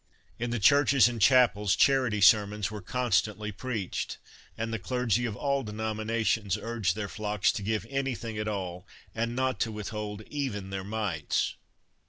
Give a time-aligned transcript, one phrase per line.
[0.39, 4.17] In the churches and chapels charity sermons were constantly preached,
[4.57, 9.35] and the clergy of all denominations urged their flocks to give anything at all, and
[9.35, 11.53] not to withhold even their mites.